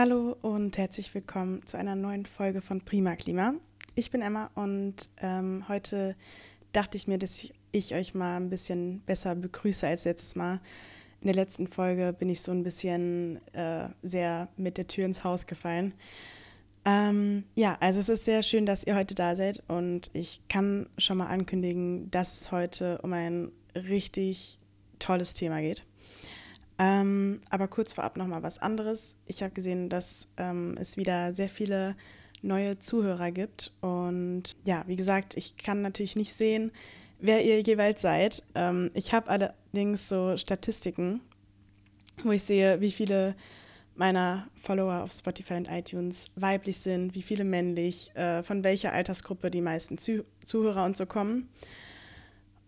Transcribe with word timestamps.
Hallo 0.00 0.36
und 0.42 0.78
herzlich 0.78 1.12
willkommen 1.12 1.66
zu 1.66 1.76
einer 1.76 1.96
neuen 1.96 2.24
Folge 2.24 2.62
von 2.62 2.80
Prima 2.82 3.16
Klima. 3.16 3.54
Ich 3.96 4.12
bin 4.12 4.22
Emma 4.22 4.48
und 4.54 4.94
ähm, 5.20 5.64
heute 5.68 6.14
dachte 6.70 6.96
ich 6.96 7.08
mir, 7.08 7.18
dass 7.18 7.42
ich, 7.42 7.52
ich, 7.72 7.96
euch 7.96 8.14
mal 8.14 8.36
ein 8.36 8.48
bisschen 8.48 9.00
besser 9.06 9.34
begrüße 9.34 9.88
als 9.88 10.04
letztes 10.04 10.36
Mal. 10.36 10.60
In 11.20 11.26
der 11.26 11.34
letzten 11.34 11.66
Folge 11.66 12.14
bin 12.16 12.28
ich 12.28 12.42
so 12.42 12.52
ein 12.52 12.62
bisschen 12.62 13.40
äh, 13.54 13.88
sehr 14.04 14.46
mit 14.56 14.78
der 14.78 14.86
Tür 14.86 15.04
ins 15.04 15.24
Haus 15.24 15.48
gefallen. 15.48 15.94
Ähm, 16.84 17.42
ja, 17.56 17.76
also 17.80 17.98
es 17.98 18.08
ist 18.08 18.24
sehr 18.24 18.44
schön, 18.44 18.66
dass 18.66 18.84
ihr 18.84 18.94
heute 18.94 19.16
da 19.16 19.34
seid 19.34 19.64
und 19.66 20.10
ich 20.12 20.42
kann 20.48 20.88
schon 20.96 21.18
mal 21.18 21.26
ankündigen, 21.26 22.08
dass 22.12 22.42
es 22.42 22.52
heute 22.52 23.00
um 23.02 23.12
ein 23.14 23.50
richtig 23.74 24.60
tolles 25.00 25.34
Thema 25.34 25.60
geht. 25.60 25.84
Ähm, 26.78 27.40
aber 27.50 27.66
kurz 27.66 27.92
vorab 27.92 28.16
nochmal 28.16 28.42
was 28.42 28.60
anderes. 28.60 29.16
Ich 29.26 29.42
habe 29.42 29.52
gesehen, 29.52 29.88
dass 29.88 30.28
ähm, 30.36 30.76
es 30.80 30.96
wieder 30.96 31.34
sehr 31.34 31.48
viele 31.48 31.96
neue 32.42 32.78
Zuhörer 32.78 33.32
gibt. 33.32 33.72
Und 33.80 34.56
ja, 34.64 34.84
wie 34.86 34.96
gesagt, 34.96 35.36
ich 35.36 35.56
kann 35.56 35.82
natürlich 35.82 36.14
nicht 36.14 36.32
sehen, 36.32 36.70
wer 37.20 37.44
ihr 37.44 37.60
jeweils 37.60 38.00
seid. 38.00 38.44
Ähm, 38.54 38.90
ich 38.94 39.12
habe 39.12 39.28
allerdings 39.28 40.08
so 40.08 40.36
Statistiken, 40.36 41.20
wo 42.22 42.30
ich 42.30 42.44
sehe, 42.44 42.80
wie 42.80 42.92
viele 42.92 43.34
meiner 43.96 44.46
Follower 44.54 45.02
auf 45.02 45.10
Spotify 45.10 45.54
und 45.54 45.68
iTunes 45.68 46.26
weiblich 46.36 46.78
sind, 46.78 47.16
wie 47.16 47.22
viele 47.22 47.42
männlich, 47.42 48.14
äh, 48.14 48.44
von 48.44 48.62
welcher 48.62 48.92
Altersgruppe 48.92 49.50
die 49.50 49.60
meisten 49.60 49.98
Zuh 49.98 50.22
Zuhörer 50.44 50.84
und 50.84 50.96
so 50.96 51.04
kommen. 51.04 51.48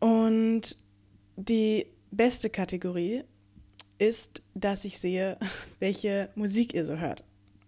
Und 0.00 0.76
die 1.36 1.86
beste 2.10 2.50
Kategorie 2.50 3.22
ist, 4.00 4.42
dass 4.54 4.84
ich 4.84 4.98
sehe, 4.98 5.38
welche 5.78 6.30
Musik 6.34 6.74
ihr 6.74 6.86
so 6.86 6.96
hört. 6.96 7.24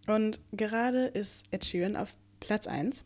Und 0.07 0.41
gerade 0.53 1.07
ist 1.07 1.45
Ed 1.51 1.65
Sheeran 1.65 1.97
auf 1.97 2.17
Platz 2.41 2.67
1. 2.67 3.05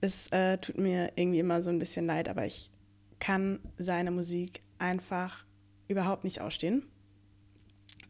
Es 0.00 0.28
äh, 0.28 0.56
tut 0.58 0.78
mir 0.78 1.12
irgendwie 1.16 1.40
immer 1.40 1.62
so 1.62 1.70
ein 1.70 1.78
bisschen 1.78 2.06
leid, 2.06 2.28
aber 2.28 2.46
ich 2.46 2.70
kann 3.18 3.60
seine 3.76 4.10
Musik 4.10 4.62
einfach 4.78 5.44
überhaupt 5.88 6.24
nicht 6.24 6.40
ausstehen. 6.40 6.86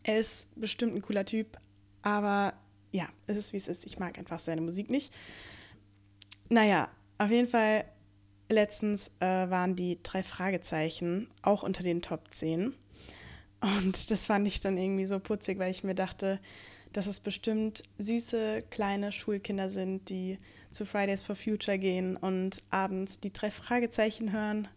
Er 0.02 0.18
ist 0.18 0.48
bestimmt 0.54 0.94
ein 0.94 1.02
cooler 1.02 1.24
Typ, 1.24 1.58
aber 2.02 2.54
ja, 2.92 3.08
es 3.26 3.36
ist 3.36 3.52
wie 3.52 3.56
es 3.56 3.68
ist. 3.68 3.84
Ich 3.84 3.98
mag 3.98 4.18
einfach 4.18 4.38
seine 4.38 4.60
Musik 4.60 4.90
nicht. 4.90 5.12
Naja, 6.48 6.88
auf 7.18 7.30
jeden 7.30 7.48
Fall, 7.48 7.84
letztens 8.48 9.10
äh, 9.20 9.26
waren 9.26 9.76
die 9.76 9.98
drei 10.02 10.22
Fragezeichen 10.22 11.28
auch 11.42 11.62
unter 11.62 11.82
den 11.82 12.00
Top 12.00 12.32
10. 12.32 12.74
Und 13.60 14.10
das 14.10 14.26
fand 14.26 14.46
ich 14.46 14.60
dann 14.60 14.78
irgendwie 14.78 15.06
so 15.06 15.18
putzig, 15.18 15.58
weil 15.58 15.70
ich 15.70 15.84
mir 15.84 15.94
dachte, 15.94 16.38
dass 16.92 17.06
es 17.06 17.20
bestimmt 17.20 17.82
süße 17.98 18.62
kleine 18.70 19.12
Schulkinder 19.12 19.70
sind, 19.70 20.08
die 20.08 20.38
zu 20.70 20.86
Fridays 20.86 21.22
for 21.22 21.36
Future 21.36 21.78
gehen 21.78 22.16
und 22.16 22.62
abends 22.70 23.20
die 23.20 23.32
drei 23.32 23.50
Fragezeichen 23.50 24.32
hören. 24.32 24.68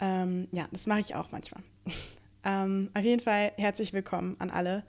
Ähm, 0.00 0.48
ja, 0.52 0.68
das 0.72 0.86
mache 0.86 1.00
ich 1.00 1.14
auch 1.14 1.30
manchmal. 1.32 1.62
ähm, 2.44 2.90
auf 2.94 3.02
jeden 3.02 3.22
Fall 3.22 3.52
herzlich 3.56 3.92
willkommen 3.92 4.36
an 4.38 4.50
alle. 4.50 4.84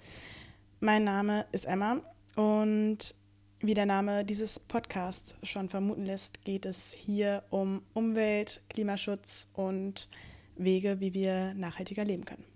Mein 0.80 1.04
Name 1.04 1.46
ist 1.52 1.66
Emma 1.66 2.02
und 2.36 3.16
wie 3.60 3.74
der 3.74 3.86
Name 3.86 4.26
dieses 4.26 4.60
Podcasts 4.60 5.36
schon 5.44 5.70
vermuten 5.70 6.06
lässt, 6.06 6.44
geht 6.44 6.66
es 6.66 6.92
hier 6.92 7.44
um 7.50 7.82
Umwelt, 7.94 8.62
Klimaschutz 8.70 9.48
und 9.54 10.10
Wege, 10.58 11.00
wie 11.00 11.14
wir 11.14 11.54
nachhaltiger 11.54 12.04
leben 12.04 12.26
können. 12.26 12.53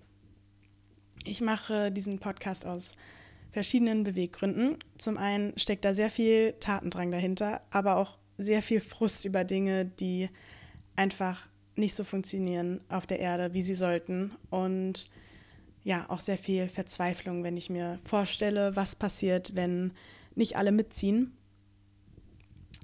Ich 1.24 1.42
mache 1.42 1.92
diesen 1.92 2.20
Podcast 2.20 2.66
aus 2.66 2.94
verschiedenen 3.52 4.04
Beweggründen. 4.04 4.78
Zum 4.98 5.18
einen 5.18 5.58
steckt 5.58 5.86
da 5.86 5.96
sehr 5.96 6.10
viel 6.10 6.54
Tatendrang 6.60 7.12
dahinter, 7.12 7.62
aber 7.72 7.98
auch 7.98 8.18
sehr 8.38 8.62
viel 8.62 8.82
Frust 8.82 9.26
über 9.26 9.44
Dinge, 9.44 9.86
die 9.86 10.30
einfach 10.96 11.48
nicht 11.76 11.96
so 11.96 12.04
funktionieren 12.04 12.82
auf 12.90 13.06
der 13.06 13.20
Erde, 13.20 13.54
wie 13.54 13.62
sie 13.62 13.76
sollten. 13.76 14.32
Und 14.50 15.08
ja, 15.84 16.06
auch 16.10 16.20
sehr 16.20 16.38
viel 16.38 16.68
Verzweiflung, 16.68 17.44
wenn 17.44 17.58
ich 17.58 17.70
mir 17.70 18.00
vorstelle, 18.04 18.76
was 18.76 18.96
passiert, 18.96 19.56
wenn 19.56 19.94
nicht 20.36 20.58
alle 20.58 20.72
mitziehen. 20.72 21.32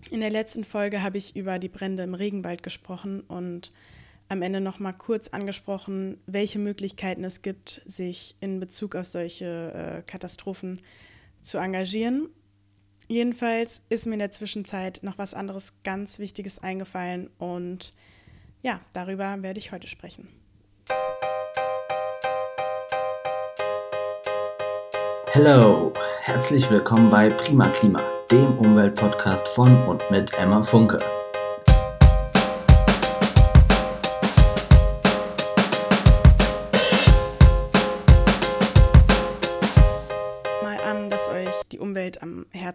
In 0.10 0.22
der 0.22 0.30
letzten 0.30 0.64
Folge 0.64 1.02
habe 1.02 1.18
ich 1.18 1.36
über 1.36 1.60
die 1.60 1.70
Brände 1.70 2.04
im 2.04 2.14
Regenwald 2.14 2.64
gesprochen 2.64 3.22
und 3.22 3.72
am 4.30 4.42
Ende 4.42 4.62
noch 4.62 4.80
mal 4.80 4.94
kurz 4.94 5.28
angesprochen, 5.30 6.18
welche 6.26 6.60
Möglichkeiten 6.60 7.24
es 7.24 7.42
gibt, 7.42 7.82
sich 7.86 8.36
in 8.40 8.60
Bezug 8.60 8.96
auf 8.96 9.06
solche 9.06 9.74
äh, 9.74 10.02
Katastrophen 10.04 10.82
zu 11.42 11.58
engagieren. 11.58 12.30
Jedenfalls 13.08 13.82
ist 13.90 14.06
mir 14.06 14.14
in 14.14 14.20
der 14.20 14.32
Zwischenzeit 14.32 15.00
noch 15.04 15.18
was 15.18 15.34
anderes 15.34 15.74
ganz 15.84 16.20
Wichtiges 16.20 16.60
eingefallen 16.60 17.30
und 17.38 17.94
ja, 18.62 18.80
darüber 18.94 19.42
werde 19.42 19.60
ich 19.60 19.72
heute 19.72 19.88
sprechen. 19.88 20.30
Hallo, 25.34 25.94
herzlich 26.22 26.70
willkommen 26.70 27.10
bei 27.10 27.30
Prima 27.30 27.68
Klima, 27.70 28.02
dem 28.32 28.58
Umweltpodcast 28.58 29.48
von 29.48 29.76
und 29.88 30.10
mit 30.12 30.34
Emma 30.38 30.64
Funke. 30.64 30.98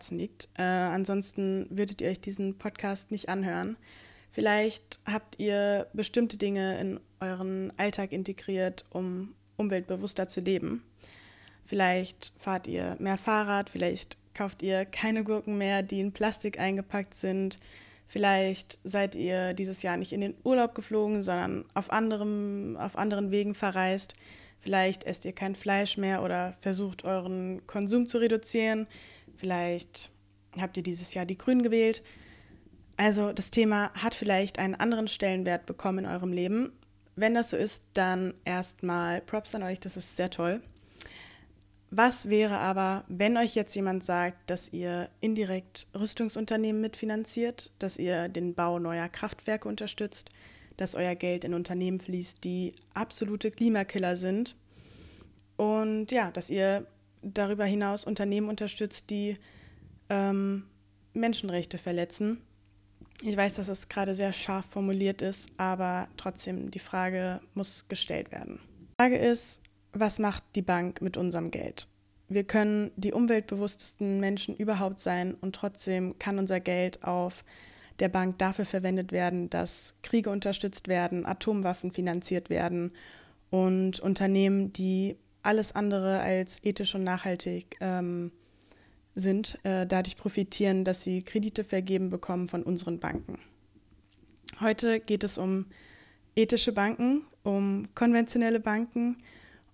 Herzen 0.09 0.19
liegt. 0.19 0.49
Äh, 0.55 0.63
ansonsten 0.63 1.67
würdet 1.71 2.01
ihr 2.01 2.09
euch 2.09 2.21
diesen 2.21 2.57
Podcast 2.57 3.11
nicht 3.11 3.29
anhören. 3.29 3.77
Vielleicht 4.33 5.01
habt 5.07 5.39
ihr 5.39 5.87
bestimmte 5.93 6.37
Dinge 6.37 6.79
in 6.81 7.01
euren 7.21 7.73
Alltag 7.77 8.13
integriert, 8.13 8.85
um 8.91 9.35
umweltbewusster 9.57 10.29
zu 10.29 10.41
leben. 10.41 10.83
Vielleicht 11.67 12.33
fahrt 12.39 12.67
ihr 12.69 12.97
mehr 12.99 13.19
Fahrrad, 13.19 13.69
vielleicht 13.69 14.17
kauft 14.35 14.63
ihr 14.63 14.85
keine 14.85 15.25
Gurken 15.25 15.59
mehr, 15.59 15.83
die 15.83 16.01
in 16.01 16.13
Plastik 16.13 16.59
eingepackt 16.59 17.15
sind. 17.15 17.59
Vielleicht 18.07 18.79
seid 18.85 19.15
ihr 19.15 19.53
dieses 19.53 19.83
Jahr 19.83 19.97
nicht 19.97 20.13
in 20.13 20.21
den 20.21 20.35
Urlaub 20.45 20.75
geflogen, 20.75 21.23
sondern 21.23 21.65
auf, 21.75 21.91
anderem, 21.91 22.77
auf 22.79 22.97
anderen 22.97 23.31
Wegen 23.31 23.55
verreist. 23.55 24.15
Vielleicht 24.61 25.05
esst 25.05 25.25
ihr 25.25 25.33
kein 25.33 25.55
Fleisch 25.55 25.97
mehr 25.97 26.23
oder 26.23 26.55
versucht 26.61 27.05
euren 27.05 27.67
Konsum 27.67 28.07
zu 28.07 28.19
reduzieren. 28.19 28.87
Vielleicht 29.39 30.11
habt 30.61 30.77
ihr 30.77 30.83
dieses 30.83 31.15
Jahr 31.15 31.25
die 31.25 31.39
Grünen 31.39 31.63
gewählt. 31.63 32.03
Also 32.97 33.33
das 33.33 33.51
Thema 33.51 33.93
hat 33.95 34.15
vielleicht 34.15 34.59
einen 34.59 34.75
anderen 34.75 35.09
Stellenwert 35.09 35.67
bekommen 35.67 36.01
in 36.01 36.07
eurem 36.07 36.33
Leben. 36.33 36.73
Wenn 37.15 37.35
das 37.35 37.51
so 37.51 37.57
ist, 37.57 37.85
dann 37.95 38.35
erstmal 38.45 39.21
Props 39.21 39.55
an 39.55 39.63
euch, 39.63 39.81
das 39.81 39.97
ist 39.97 40.17
sehr 40.17 40.31
toll. 40.31 40.61
Was 41.91 42.29
wäre 42.29 42.59
aber, 42.59 43.05
wenn 43.09 43.37
euch 43.39 43.55
jetzt 43.55 43.75
jemand 43.75 44.05
sagt, 44.05 44.51
dass 44.51 44.73
ihr 44.73 45.09
indirekt 45.21 45.87
Rüstungsunternehmen 45.99 46.83
mitfinanziert, 46.83 47.73
dass 47.79 47.97
ihr 47.97 48.29
den 48.29 48.55
Bau 48.55 48.79
neuer 48.79 49.09
Kraftwerke 49.09 49.69
unterstützt, 49.69 50.29
dass 50.77 50.95
euer 50.95 51.15
Geld 51.15 51.45
in 51.45 51.55
Unternehmen 51.55 51.99
fließt, 51.99 52.45
die 52.45 52.75
absolute 52.93 53.51
Klimakiller 53.51 54.17
sind 54.17 54.55
und 55.57 56.13
ja, 56.13 56.31
dass 56.31 56.51
ihr 56.51 56.87
darüber 57.23 57.65
hinaus 57.65 58.05
Unternehmen 58.05 58.49
unterstützt, 58.49 59.11
die 59.11 59.37
ähm, 60.09 60.65
Menschenrechte 61.13 61.79
verletzen. 61.79 62.43
Ich 63.23 63.37
weiß, 63.37 63.55
dass 63.55 63.69
es 63.69 63.89
gerade 63.89 64.15
sehr 64.15 64.33
scharf 64.33 64.67
formuliert 64.67 65.23
ist, 65.23 65.49
aber 65.57 66.09
trotzdem 66.17 66.71
die 66.71 66.79
Frage 66.79 67.41
muss 67.55 67.87
gestellt 67.89 68.31
werden. 68.31 68.61
Die 68.81 69.03
Frage 69.03 69.17
ist, 69.17 69.61
was 69.93 70.19
macht 70.19 70.45
die 70.55 70.63
Bank 70.63 71.01
mit 71.01 71.17
unserem 71.17 71.51
Geld? 71.51 71.89
Wir 72.29 72.45
können 72.45 72.91
die 72.97 73.13
umweltbewusstesten 73.13 74.21
Menschen 74.21 74.55
überhaupt 74.55 75.01
sein 75.01 75.35
und 75.35 75.55
trotzdem 75.55 76.19
kann 76.19 76.39
unser 76.39 76.61
Geld 76.61 77.03
auf 77.03 77.45
der 77.99 78.09
Bank 78.09 78.39
dafür 78.39 78.67
verwendet 78.67 79.13
werden, 79.13 79.51
dass 79.51 79.95
Kriege 80.03 80.31
unterstützt 80.31 80.89
werden, 80.89 81.27
Atomwaffen 81.27 81.91
finanziert 81.91 82.51
werden 82.51 82.93
und 83.51 83.99
Unternehmen, 84.01 84.73
die 84.73 85.17
alles 85.43 85.73
andere 85.73 86.21
als 86.21 86.63
ethisch 86.65 86.95
und 86.95 87.05
nachhaltig 87.05 87.77
ähm, 87.81 88.33
sind, 89.15 89.59
äh, 89.65 89.87
dadurch 89.87 90.17
profitieren, 90.17 90.85
dass 90.85 91.03
sie 91.03 91.23
Kredite 91.23 91.65
vergeben 91.65 92.11
bekommen 92.11 92.49
von 92.49 92.63
unseren 92.63 92.99
Banken. 92.99 93.39
Heute 94.61 95.01
geht 95.01 95.25
es 95.25 95.39
um 95.39 95.67
ethische 96.35 96.73
Banken, 96.73 97.23
um 97.43 97.89
konventionelle 97.95 98.61
Banken 98.61 99.19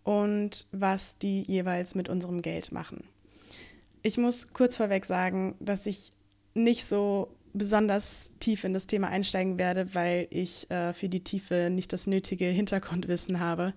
und 0.02 0.66
was 0.72 1.18
die 1.18 1.42
jeweils 1.42 1.94
mit 1.94 2.08
unserem 2.08 2.42
Geld 2.42 2.72
machen. 2.72 3.04
Ich 4.02 4.18
muss 4.18 4.52
kurz 4.52 4.76
vorweg 4.76 5.06
sagen, 5.06 5.54
dass 5.60 5.86
ich 5.86 6.12
nicht 6.54 6.84
so 6.84 7.34
besonders 7.54 8.30
tief 8.40 8.64
in 8.64 8.74
das 8.74 8.86
Thema 8.86 9.08
einsteigen 9.08 9.58
werde, 9.58 9.94
weil 9.94 10.26
ich 10.30 10.70
äh, 10.70 10.92
für 10.92 11.08
die 11.08 11.24
Tiefe 11.24 11.70
nicht 11.70 11.92
das 11.92 12.06
nötige 12.06 12.46
Hintergrundwissen 12.46 13.40
habe. 13.40 13.72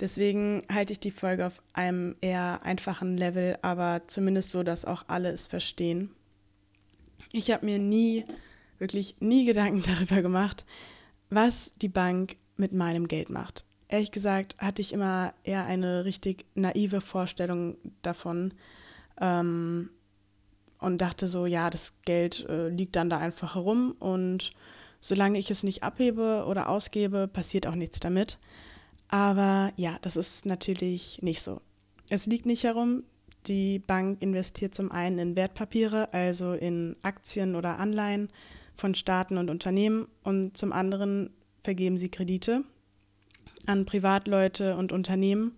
Deswegen 0.00 0.62
halte 0.70 0.92
ich 0.92 1.00
die 1.00 1.10
Folge 1.10 1.46
auf 1.46 1.62
einem 1.72 2.16
eher 2.20 2.60
einfachen 2.62 3.16
Level, 3.16 3.58
aber 3.62 4.02
zumindest 4.06 4.50
so, 4.50 4.62
dass 4.62 4.84
auch 4.84 5.04
alle 5.08 5.30
es 5.30 5.46
verstehen. 5.46 6.10
Ich 7.32 7.50
habe 7.50 7.64
mir 7.64 7.78
nie, 7.78 8.24
wirklich 8.78 9.16
nie 9.20 9.46
Gedanken 9.46 9.82
darüber 9.86 10.22
gemacht, 10.22 10.66
was 11.30 11.72
die 11.80 11.88
Bank 11.88 12.36
mit 12.56 12.72
meinem 12.72 13.08
Geld 13.08 13.30
macht. 13.30 13.64
Ehrlich 13.88 14.10
gesagt 14.10 14.56
hatte 14.58 14.82
ich 14.82 14.92
immer 14.92 15.32
eher 15.44 15.64
eine 15.64 16.04
richtig 16.04 16.44
naive 16.54 17.00
Vorstellung 17.00 17.76
davon 18.02 18.52
ähm, 19.20 19.90
und 20.78 21.00
dachte 21.00 21.28
so, 21.28 21.46
ja, 21.46 21.70
das 21.70 21.94
Geld 22.04 22.46
äh, 22.48 22.68
liegt 22.68 22.96
dann 22.96 23.08
da 23.08 23.18
einfach 23.18 23.54
herum 23.54 23.94
und 23.98 24.50
solange 25.00 25.38
ich 25.38 25.50
es 25.50 25.62
nicht 25.62 25.84
abhebe 25.84 26.44
oder 26.48 26.68
ausgebe, 26.68 27.28
passiert 27.28 27.66
auch 27.66 27.76
nichts 27.76 28.00
damit. 28.00 28.38
Aber 29.08 29.72
ja, 29.76 29.98
das 30.02 30.16
ist 30.16 30.46
natürlich 30.46 31.22
nicht 31.22 31.42
so. 31.42 31.60
Es 32.10 32.26
liegt 32.26 32.46
nicht 32.46 32.64
herum. 32.64 33.04
Die 33.46 33.78
Bank 33.78 34.20
investiert 34.20 34.74
zum 34.74 34.90
einen 34.90 35.18
in 35.18 35.36
Wertpapiere, 35.36 36.12
also 36.12 36.52
in 36.52 36.96
Aktien 37.02 37.54
oder 37.54 37.78
Anleihen 37.78 38.28
von 38.74 38.94
Staaten 38.94 39.38
und 39.38 39.50
Unternehmen, 39.50 40.08
und 40.22 40.56
zum 40.56 40.72
anderen 40.72 41.30
vergeben 41.62 41.96
sie 41.96 42.10
Kredite 42.10 42.64
an 43.66 43.84
Privatleute 43.84 44.76
und 44.76 44.92
Unternehmen. 44.92 45.56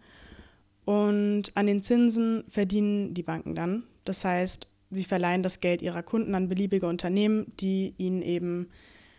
Und 0.85 1.53
an 1.55 1.67
den 1.67 1.83
Zinsen 1.83 2.45
verdienen 2.49 3.13
die 3.13 3.23
Banken 3.23 3.55
dann. 3.55 3.85
Das 4.05 4.25
heißt, 4.25 4.69
sie 4.91 5.05
verleihen 5.05 5.43
das 5.43 5.61
Geld 5.61 5.83
ihrer 5.83 6.03
Kunden 6.03 6.35
an 6.35 6.49
beliebige 6.49 6.87
Unternehmen, 6.87 7.53
die 7.61 7.95
ihnen 7.99 8.23
eben 8.23 8.71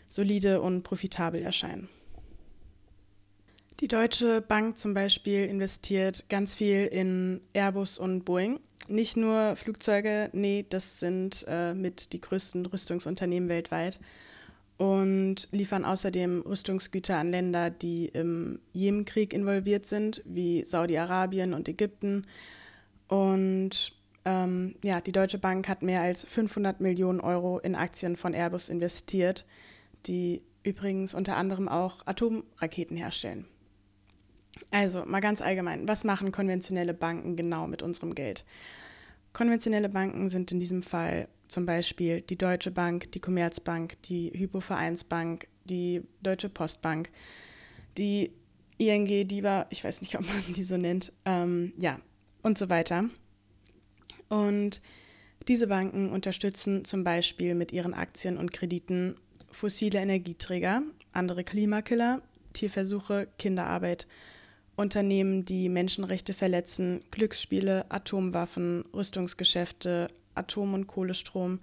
solide 0.07 0.61
und 0.61 0.81
profitabel 0.83 1.41
erscheinen. 1.41 1.89
Die 3.79 3.87
Deutsche 3.87 4.41
Bank 4.41 4.77
zum 4.77 4.93
Beispiel 4.93 5.45
investiert 5.45 6.25
ganz 6.27 6.53
viel 6.53 6.85
in 6.87 7.39
Airbus 7.53 7.97
und 7.97 8.25
Boeing. 8.25 8.59
Nicht 8.89 9.15
nur 9.15 9.55
Flugzeuge, 9.55 10.29
nee, 10.33 10.65
das 10.69 10.99
sind 10.99 11.45
äh, 11.47 11.73
mit 11.73 12.11
die 12.11 12.19
größten 12.19 12.65
Rüstungsunternehmen 12.65 13.47
weltweit 13.47 14.01
und 14.75 15.47
liefern 15.51 15.85
außerdem 15.85 16.41
Rüstungsgüter 16.41 17.15
an 17.15 17.31
Länder, 17.31 17.69
die 17.69 18.07
im 18.07 18.59
Jemenkrieg 18.73 19.33
involviert 19.33 19.85
sind, 19.85 20.23
wie 20.25 20.65
Saudi-Arabien 20.65 21.53
und 21.53 21.69
Ägypten. 21.69 22.27
Und 23.07 23.93
ähm, 24.25 24.75
ja, 24.83 24.99
die 24.99 25.13
Deutsche 25.13 25.37
Bank 25.37 25.69
hat 25.69 25.83
mehr 25.83 26.01
als 26.01 26.25
500 26.25 26.81
Millionen 26.81 27.21
Euro 27.21 27.59
in 27.59 27.75
Aktien 27.75 28.17
von 28.17 28.33
Airbus 28.33 28.67
investiert, 28.67 29.45
die 30.05 30.41
übrigens 30.63 31.13
unter 31.13 31.37
anderem 31.37 31.69
auch 31.69 32.05
Atomraketen 32.05 32.97
herstellen. 32.97 33.45
Also 34.71 35.05
mal 35.05 35.19
ganz 35.19 35.41
allgemein, 35.41 35.87
was 35.87 36.03
machen 36.03 36.31
konventionelle 36.31 36.93
Banken 36.93 37.35
genau 37.35 37.67
mit 37.67 37.81
unserem 37.81 38.15
Geld? 38.15 38.45
Konventionelle 39.33 39.89
Banken 39.89 40.29
sind 40.29 40.51
in 40.51 40.59
diesem 40.59 40.83
Fall 40.83 41.27
zum 41.47 41.65
Beispiel 41.65 42.21
die 42.21 42.37
Deutsche 42.37 42.71
Bank, 42.71 43.11
die 43.11 43.19
Commerzbank, 43.19 44.01
die 44.03 44.31
Hypovereinsbank, 44.33 45.47
die 45.65 46.03
Deutsche 46.21 46.49
Postbank, 46.49 47.09
die 47.97 48.31
ING, 48.77 49.05
DIBA, 49.27 49.67
ich 49.69 49.83
weiß 49.83 50.01
nicht, 50.01 50.17
ob 50.17 50.27
man 50.27 50.53
die 50.53 50.63
so 50.63 50.77
nennt, 50.77 51.11
ähm, 51.25 51.73
ja, 51.77 51.99
und 52.41 52.57
so 52.57 52.69
weiter. 52.69 53.05
Und 54.29 54.81
diese 55.47 55.67
Banken 55.67 56.11
unterstützen 56.11 56.85
zum 56.85 57.03
Beispiel 57.03 57.55
mit 57.55 57.71
ihren 57.71 57.93
Aktien 57.93 58.37
und 58.37 58.53
Krediten 58.53 59.15
fossile 59.51 59.99
Energieträger, 59.99 60.83
andere 61.11 61.43
Klimakiller, 61.43 62.21
Tierversuche, 62.53 63.27
Kinderarbeit 63.37 64.07
Unternehmen, 64.79 65.43
die 65.43 65.67
Menschenrechte 65.67 66.33
verletzen, 66.33 67.01
Glücksspiele, 67.11 67.85
Atomwaffen, 67.89 68.85
Rüstungsgeschäfte, 68.93 70.07
Atom- 70.35 70.73
und 70.73 70.87
Kohlestrom, 70.87 71.59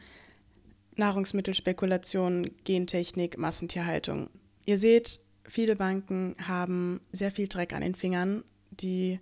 Nahrungsmittelspekulation, 0.96 2.50
Gentechnik, 2.64 3.38
Massentierhaltung. 3.38 4.28
Ihr 4.66 4.78
seht, 4.78 5.20
viele 5.48 5.76
Banken 5.76 6.36
haben 6.46 7.00
sehr 7.10 7.32
viel 7.32 7.48
Dreck 7.48 7.72
an 7.72 7.80
den 7.80 7.94
Fingern. 7.94 8.44
Die 8.70 9.18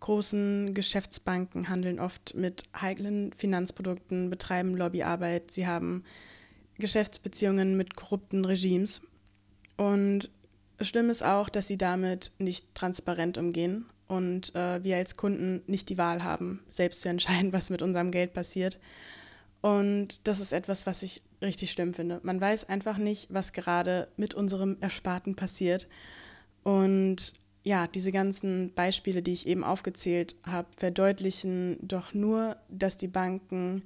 großen 0.00 0.74
Geschäftsbanken 0.74 1.68
handeln 1.68 2.00
oft 2.00 2.34
mit 2.34 2.64
heiklen 2.74 3.32
Finanzprodukten, 3.32 4.28
betreiben 4.28 4.76
Lobbyarbeit, 4.76 5.52
sie 5.52 5.68
haben 5.68 6.02
Geschäftsbeziehungen 6.78 7.76
mit 7.76 7.94
korrupten 7.94 8.44
Regimes. 8.44 9.02
Und 9.76 10.30
Schlimm 10.80 11.10
ist 11.10 11.22
auch, 11.22 11.48
dass 11.48 11.68
sie 11.68 11.78
damit 11.78 12.32
nicht 12.38 12.74
transparent 12.74 13.38
umgehen 13.38 13.86
und 14.08 14.54
äh, 14.54 14.82
wir 14.84 14.96
als 14.96 15.16
Kunden 15.16 15.62
nicht 15.66 15.88
die 15.88 15.98
Wahl 15.98 16.22
haben, 16.22 16.60
selbst 16.70 17.02
zu 17.02 17.08
entscheiden, 17.08 17.52
was 17.52 17.70
mit 17.70 17.82
unserem 17.82 18.10
Geld 18.10 18.32
passiert. 18.32 18.78
Und 19.62 20.26
das 20.28 20.40
ist 20.40 20.52
etwas, 20.52 20.86
was 20.86 21.02
ich 21.02 21.22
richtig 21.42 21.70
schlimm 21.72 21.94
finde. 21.94 22.20
Man 22.22 22.40
weiß 22.40 22.68
einfach 22.68 22.98
nicht, 22.98 23.32
was 23.32 23.52
gerade 23.52 24.08
mit 24.16 24.34
unserem 24.34 24.76
Ersparten 24.80 25.34
passiert. 25.34 25.88
Und 26.62 27.32
ja, 27.64 27.88
diese 27.88 28.12
ganzen 28.12 28.72
Beispiele, 28.74 29.22
die 29.22 29.32
ich 29.32 29.46
eben 29.46 29.64
aufgezählt 29.64 30.36
habe, 30.44 30.68
verdeutlichen 30.76 31.78
doch 31.80 32.14
nur, 32.14 32.56
dass 32.68 32.96
die 32.96 33.08
Banken 33.08 33.82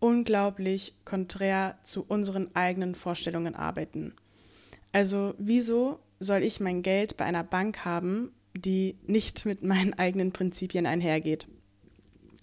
unglaublich 0.00 0.94
konträr 1.04 1.78
zu 1.82 2.04
unseren 2.06 2.54
eigenen 2.54 2.94
Vorstellungen 2.94 3.54
arbeiten. 3.54 4.14
Also 4.92 5.34
wieso 5.38 6.00
soll 6.18 6.42
ich 6.42 6.60
mein 6.60 6.82
Geld 6.82 7.16
bei 7.16 7.24
einer 7.24 7.44
Bank 7.44 7.84
haben, 7.84 8.32
die 8.54 8.96
nicht 9.06 9.46
mit 9.46 9.62
meinen 9.62 9.94
eigenen 9.94 10.32
Prinzipien 10.32 10.86
einhergeht? 10.86 11.46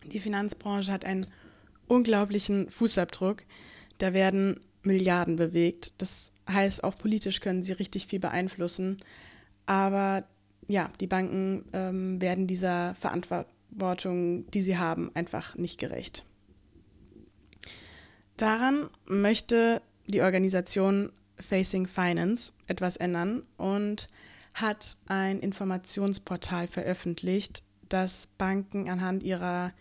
Die 0.05 0.19
Finanzbranche 0.19 0.91
hat 0.91 1.05
einen 1.05 1.27
unglaublichen 1.87 2.69
Fußabdruck. 2.69 3.43
Da 3.97 4.13
werden 4.13 4.59
Milliarden 4.83 5.35
bewegt. 5.35 5.93
Das 5.97 6.31
heißt, 6.49 6.83
auch 6.83 6.97
politisch 6.97 7.41
können 7.41 7.63
sie 7.63 7.73
richtig 7.73 8.07
viel 8.07 8.19
beeinflussen. 8.19 8.97
Aber 9.65 10.23
ja, 10.67 10.89
die 10.99 11.07
Banken 11.07 11.65
ähm, 11.73 12.21
werden 12.21 12.47
dieser 12.47 12.95
Verantwortung, 12.95 14.49
die 14.51 14.61
sie 14.61 14.77
haben, 14.77 15.11
einfach 15.13 15.55
nicht 15.55 15.79
gerecht. 15.79 16.23
Daran 18.37 18.87
möchte 19.05 19.81
die 20.05 20.21
Organisation 20.21 21.11
Facing 21.39 21.87
Finance 21.87 22.51
etwas 22.67 22.97
ändern 22.97 23.43
und 23.57 24.07
hat 24.53 24.97
ein 25.07 25.39
Informationsportal 25.39 26.67
veröffentlicht, 26.67 27.63
das 27.89 28.27
Banken 28.37 28.89
anhand 28.89 29.23
ihrer 29.23 29.71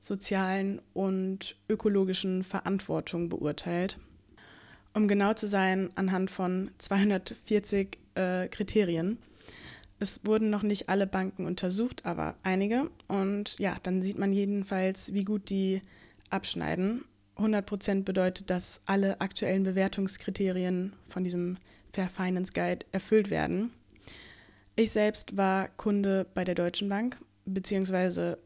sozialen 0.00 0.80
und 0.94 1.56
ökologischen 1.68 2.44
Verantwortung 2.44 3.28
beurteilt. 3.28 3.98
Um 4.94 5.08
genau 5.08 5.34
zu 5.34 5.46
sein, 5.48 5.90
anhand 5.94 6.30
von 6.30 6.70
240 6.78 7.98
äh, 8.14 8.48
Kriterien. 8.48 9.18
Es 9.98 10.20
wurden 10.24 10.50
noch 10.50 10.62
nicht 10.62 10.88
alle 10.88 11.06
Banken 11.06 11.46
untersucht, 11.46 12.04
aber 12.04 12.36
einige. 12.42 12.90
Und 13.08 13.58
ja, 13.58 13.76
dann 13.82 14.02
sieht 14.02 14.18
man 14.18 14.32
jedenfalls, 14.32 15.12
wie 15.12 15.24
gut 15.24 15.50
die 15.50 15.82
abschneiden. 16.30 17.04
100 17.36 17.66
Prozent 17.66 18.04
bedeutet, 18.04 18.50
dass 18.50 18.80
alle 18.86 19.20
aktuellen 19.20 19.64
Bewertungskriterien 19.64 20.94
von 21.08 21.24
diesem 21.24 21.56
Fair 21.92 22.08
Finance 22.08 22.52
Guide 22.52 22.86
erfüllt 22.92 23.30
werden. 23.30 23.70
Ich 24.74 24.90
selbst 24.90 25.36
war 25.36 25.68
Kunde 25.68 26.26
bei 26.34 26.44
der 26.44 26.54
Deutschen 26.54 26.88
Bank, 26.88 27.18
beziehungsweise 27.44 28.38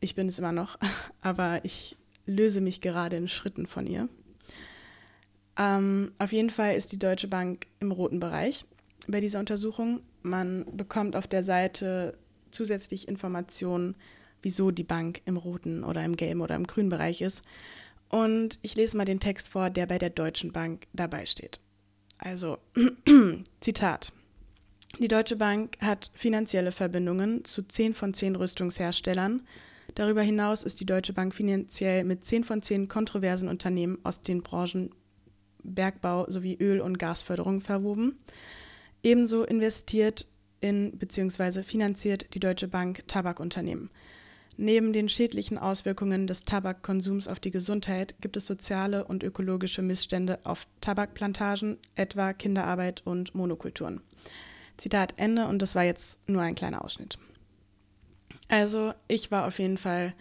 ich 0.00 0.14
bin 0.14 0.28
es 0.28 0.38
immer 0.38 0.52
noch, 0.52 0.78
aber 1.20 1.64
ich 1.64 1.96
löse 2.26 2.60
mich 2.60 2.80
gerade 2.80 3.16
in 3.16 3.28
Schritten 3.28 3.66
von 3.66 3.86
ihr. 3.86 4.08
Ähm, 5.58 6.12
auf 6.18 6.32
jeden 6.32 6.50
Fall 6.50 6.74
ist 6.74 6.92
die 6.92 6.98
Deutsche 6.98 7.28
Bank 7.28 7.66
im 7.80 7.92
roten 7.92 8.20
Bereich 8.20 8.64
bei 9.06 9.20
dieser 9.20 9.38
Untersuchung. 9.38 10.00
Man 10.22 10.64
bekommt 10.76 11.16
auf 11.16 11.26
der 11.26 11.44
Seite 11.44 12.16
zusätzlich 12.50 13.08
Informationen, 13.08 13.94
wieso 14.42 14.70
die 14.70 14.84
Bank 14.84 15.20
im 15.24 15.36
roten 15.36 15.84
oder 15.84 16.04
im 16.04 16.16
gelben 16.16 16.40
oder 16.40 16.54
im 16.56 16.66
grünen 16.66 16.88
Bereich 16.88 17.20
ist. 17.20 17.42
Und 18.14 18.60
ich 18.62 18.76
lese 18.76 18.96
mal 18.96 19.04
den 19.04 19.18
Text 19.18 19.48
vor, 19.48 19.70
der 19.70 19.86
bei 19.86 19.98
der 19.98 20.08
Deutschen 20.08 20.52
Bank 20.52 20.86
dabei 20.92 21.26
steht. 21.26 21.58
Also, 22.16 22.58
Zitat. 23.60 24.12
Die 25.00 25.08
Deutsche 25.08 25.34
Bank 25.34 25.76
hat 25.80 26.12
finanzielle 26.14 26.70
Verbindungen 26.70 27.44
zu 27.44 27.66
10 27.66 27.92
von 27.92 28.14
10 28.14 28.36
Rüstungsherstellern. 28.36 29.42
Darüber 29.96 30.22
hinaus 30.22 30.62
ist 30.62 30.78
die 30.78 30.86
Deutsche 30.86 31.12
Bank 31.12 31.34
finanziell 31.34 32.04
mit 32.04 32.24
10 32.24 32.44
von 32.44 32.62
10 32.62 32.86
kontroversen 32.86 33.48
Unternehmen 33.48 33.98
aus 34.04 34.22
den 34.22 34.44
Branchen 34.44 34.94
Bergbau 35.64 36.30
sowie 36.30 36.56
Öl- 36.60 36.82
und 36.82 37.00
Gasförderung 37.00 37.62
verwoben. 37.62 38.16
Ebenso 39.02 39.42
investiert 39.42 40.28
in 40.60 40.96
bzw. 40.98 41.64
finanziert 41.64 42.32
die 42.32 42.40
Deutsche 42.40 42.68
Bank 42.68 43.02
Tabakunternehmen. 43.08 43.90
Neben 44.56 44.92
den 44.92 45.08
schädlichen 45.08 45.58
Auswirkungen 45.58 46.26
des 46.26 46.44
Tabakkonsums 46.44 47.26
auf 47.26 47.40
die 47.40 47.50
Gesundheit 47.50 48.14
gibt 48.20 48.36
es 48.36 48.46
soziale 48.46 49.04
und 49.04 49.22
ökologische 49.24 49.82
Missstände 49.82 50.38
auf 50.44 50.66
Tabakplantagen, 50.80 51.78
etwa 51.96 52.32
Kinderarbeit 52.32 53.02
und 53.04 53.34
Monokulturen. 53.34 54.00
Zitat 54.76 55.14
Ende 55.16 55.46
und 55.46 55.60
das 55.60 55.74
war 55.74 55.82
jetzt 55.82 56.18
nur 56.28 56.42
ein 56.42 56.54
kleiner 56.54 56.84
Ausschnitt. 56.84 57.18
Also 58.48 58.92
ich 59.08 59.30
war 59.30 59.46
auf 59.46 59.58
jeden 59.58 59.78
Fall 59.78 60.14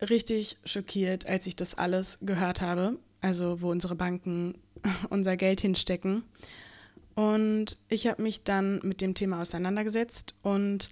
richtig 0.00 0.58
schockiert, 0.64 1.26
als 1.26 1.46
ich 1.46 1.56
das 1.56 1.74
alles 1.74 2.18
gehört 2.20 2.60
habe, 2.60 2.98
also 3.20 3.60
wo 3.60 3.70
unsere 3.70 3.96
Banken 3.96 4.54
unser 5.10 5.36
Geld 5.36 5.60
hinstecken. 5.60 6.22
Und 7.16 7.78
ich 7.88 8.06
habe 8.06 8.22
mich 8.22 8.44
dann 8.44 8.80
mit 8.84 9.00
dem 9.00 9.14
Thema 9.14 9.42
auseinandergesetzt 9.42 10.36
und 10.42 10.90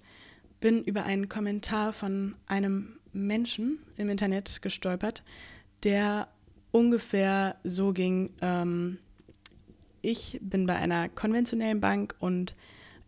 bin 0.59 0.83
über 0.83 1.03
einen 1.03 1.29
Kommentar 1.29 1.93
von 1.93 2.35
einem 2.47 2.99
Menschen 3.13 3.79
im 3.95 4.09
Internet 4.09 4.61
gestolpert, 4.61 5.23
der 5.83 6.27
ungefähr 6.71 7.57
so 7.63 7.93
ging, 7.93 8.31
ähm, 8.41 8.99
ich 10.01 10.39
bin 10.41 10.65
bei 10.65 10.75
einer 10.75 11.09
konventionellen 11.09 11.81
Bank 11.81 12.15
und 12.19 12.55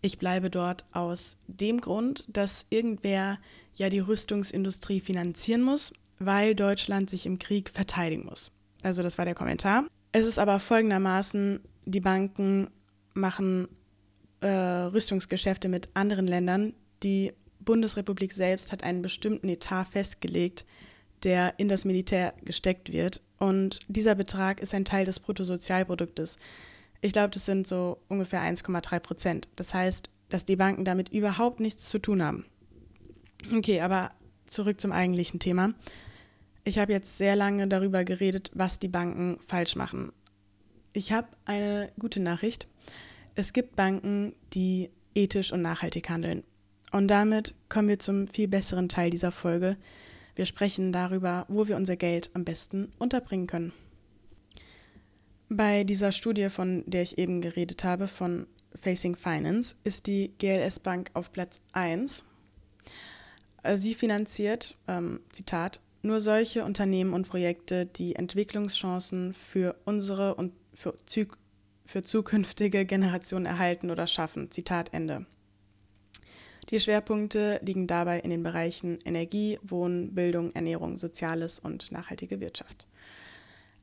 ich 0.01 0.17
bleibe 0.17 0.49
dort 0.49 0.85
aus 0.91 1.37
dem 1.47 1.81
Grund, 1.81 2.25
dass 2.27 2.65
irgendwer 2.69 3.37
ja 3.75 3.89
die 3.89 3.99
Rüstungsindustrie 3.99 5.01
finanzieren 5.01 5.61
muss, 5.61 5.93
weil 6.19 6.55
Deutschland 6.55 7.09
sich 7.09 7.25
im 7.25 7.39
Krieg 7.39 7.69
verteidigen 7.69 8.25
muss. 8.25 8.51
Also 8.81 9.03
das 9.03 9.17
war 9.17 9.25
der 9.25 9.35
Kommentar. 9.35 9.85
Es 10.11 10.25
ist 10.25 10.39
aber 10.39 10.59
folgendermaßen, 10.59 11.59
die 11.85 11.99
Banken 11.99 12.69
machen 13.13 13.67
äh, 14.41 14.47
Rüstungsgeschäfte 14.47 15.69
mit 15.69 15.89
anderen 15.93 16.27
Ländern. 16.27 16.73
Die 17.03 17.33
Bundesrepublik 17.59 18.33
selbst 18.33 18.71
hat 18.71 18.83
einen 18.83 19.01
bestimmten 19.01 19.49
Etat 19.49 19.85
festgelegt, 19.85 20.65
der 21.23 21.55
in 21.57 21.67
das 21.67 21.85
Militär 21.85 22.33
gesteckt 22.43 22.91
wird. 22.91 23.21
Und 23.37 23.79
dieser 23.87 24.15
Betrag 24.15 24.59
ist 24.59 24.73
ein 24.73 24.85
Teil 24.85 25.05
des 25.05 25.19
Bruttosozialproduktes. 25.19 26.37
Ich 27.01 27.13
glaube, 27.13 27.29
das 27.29 27.45
sind 27.45 27.67
so 27.67 27.99
ungefähr 28.07 28.41
1,3 28.41 28.99
Prozent. 28.99 29.47
Das 29.55 29.73
heißt, 29.73 30.09
dass 30.29 30.45
die 30.45 30.55
Banken 30.55 30.85
damit 30.85 31.09
überhaupt 31.09 31.59
nichts 31.59 31.89
zu 31.89 31.99
tun 31.99 32.23
haben. 32.23 32.45
Okay, 33.53 33.81
aber 33.81 34.11
zurück 34.47 34.81
zum 34.81 34.91
eigentlichen 34.91 35.39
Thema. 35.39 35.73
Ich 36.65 36.77
habe 36.77 36.91
jetzt 36.91 37.17
sehr 37.17 37.35
lange 37.35 37.67
darüber 37.67 38.03
geredet, 38.03 38.51
was 38.53 38.79
die 38.79 38.89
Banken 38.89 39.39
falsch 39.45 39.75
machen. 39.75 40.11
Ich 40.91 41.11
habe 41.11 41.27
eine 41.45 41.91
gute 41.97 42.19
Nachricht. 42.19 42.67
Es 43.35 43.53
gibt 43.53 43.75
Banken, 43.75 44.33
die 44.53 44.89
ethisch 45.15 45.53
und 45.53 45.61
nachhaltig 45.61 46.09
handeln. 46.09 46.43
Und 46.91 47.07
damit 47.07 47.55
kommen 47.69 47.87
wir 47.87 47.99
zum 47.99 48.27
viel 48.27 48.47
besseren 48.47 48.89
Teil 48.89 49.09
dieser 49.09 49.31
Folge. 49.31 49.77
Wir 50.35 50.45
sprechen 50.45 50.91
darüber, 50.91 51.45
wo 51.49 51.67
wir 51.67 51.75
unser 51.75 51.95
Geld 51.95 52.29
am 52.33 52.45
besten 52.45 52.91
unterbringen 52.97 53.47
können. 53.47 53.73
Bei 55.49 55.83
dieser 55.83 56.11
Studie, 56.11 56.49
von 56.49 56.83
der 56.85 57.01
ich 57.01 57.17
eben 57.17 57.41
geredet 57.41 57.83
habe, 57.83 58.07
von 58.07 58.47
Facing 58.75 59.15
Finance, 59.15 59.75
ist 59.83 60.07
die 60.07 60.33
GLS 60.37 60.79
Bank 60.79 61.09
auf 61.13 61.31
Platz 61.31 61.59
1. 61.73 62.23
Sie 63.75 63.93
finanziert, 63.93 64.77
ähm, 64.87 65.19
Zitat, 65.31 65.81
nur 66.01 66.21
solche 66.21 66.63
Unternehmen 66.63 67.13
und 67.13 67.27
Projekte, 67.27 67.85
die 67.85 68.15
Entwicklungschancen 68.15 69.33
für 69.33 69.75
unsere 69.85 70.35
und 70.35 70.53
für, 70.73 70.93
für 71.85 72.01
zukünftige 72.01 72.85
Generationen 72.85 73.45
erhalten 73.45 73.91
oder 73.91 74.07
schaffen. 74.07 74.49
Zitat 74.51 74.93
Ende. 74.93 75.25
Die 76.69 76.79
Schwerpunkte 76.79 77.59
liegen 77.63 77.87
dabei 77.87 78.19
in 78.19 78.29
den 78.29 78.43
Bereichen 78.43 78.99
Energie, 79.03 79.57
Wohnen, 79.63 80.13
Bildung, 80.13 80.53
Ernährung, 80.53 80.97
Soziales 80.97 81.59
und 81.59 81.91
nachhaltige 81.91 82.39
Wirtschaft. 82.39 82.85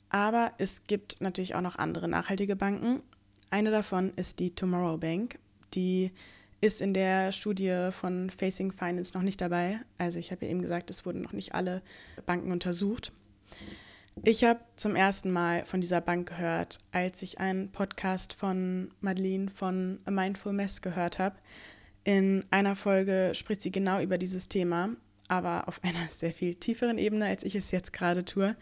Aber 0.08 0.52
es 0.58 0.84
gibt 0.86 1.20
natürlich 1.20 1.56
auch 1.56 1.62
noch 1.62 1.76
andere 1.76 2.06
nachhaltige 2.06 2.54
Banken. 2.54 3.02
Eine 3.50 3.72
davon 3.72 4.12
ist 4.14 4.38
die 4.38 4.54
Tomorrow 4.54 4.98
Bank. 4.98 5.38
Die 5.74 6.12
ist 6.60 6.80
in 6.80 6.94
der 6.94 7.32
Studie 7.32 7.88
von 7.90 8.30
Facing 8.30 8.72
Finance 8.72 9.12
noch 9.14 9.22
nicht 9.22 9.40
dabei. 9.40 9.80
Also 9.98 10.20
ich 10.20 10.30
habe 10.30 10.44
ja 10.44 10.52
eben 10.52 10.62
gesagt, 10.62 10.90
es 10.90 11.04
wurden 11.04 11.22
noch 11.22 11.32
nicht 11.32 11.54
alle 11.54 11.82
Banken 12.24 12.52
untersucht. 12.52 13.12
Ich 14.24 14.44
habe 14.44 14.60
zum 14.76 14.96
ersten 14.96 15.30
Mal 15.30 15.64
von 15.66 15.80
dieser 15.80 16.00
Bank 16.00 16.28
gehört, 16.28 16.78
als 16.92 17.20
ich 17.20 17.38
einen 17.38 17.70
Podcast 17.70 18.32
von 18.32 18.90
Madeleine 19.00 19.50
von 19.50 19.98
A 20.06 20.10
Mindful 20.10 20.54
Mess 20.54 20.80
gehört 20.80 21.18
habe. 21.18 21.36
In 22.06 22.44
einer 22.52 22.76
Folge 22.76 23.32
spricht 23.34 23.62
sie 23.62 23.72
genau 23.72 24.00
über 24.00 24.16
dieses 24.16 24.48
Thema, 24.48 24.90
aber 25.26 25.66
auf 25.66 25.80
einer 25.82 26.08
sehr 26.12 26.30
viel 26.30 26.54
tieferen 26.54 26.98
Ebene, 26.98 27.26
als 27.26 27.42
ich 27.42 27.56
es 27.56 27.72
jetzt 27.72 27.92
gerade 27.92 28.24
tue. 28.24 28.56